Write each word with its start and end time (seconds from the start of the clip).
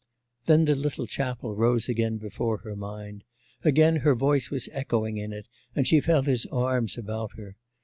Then 0.45 0.65
the 0.65 0.73
little 0.73 1.05
chapel 1.05 1.53
rose 1.53 1.87
again 1.87 2.17
before 2.17 2.57
her 2.61 2.75
mind, 2.75 3.23
again 3.63 3.97
her 3.97 4.15
voice 4.15 4.49
was 4.49 4.67
echoing 4.71 5.17
in 5.17 5.31
it, 5.31 5.47
and 5.75 5.87
she 5.87 5.99
felt 5.99 6.25
his 6.25 6.47
arms 6.47 6.97
about 6.97 7.33
her. 7.37 7.55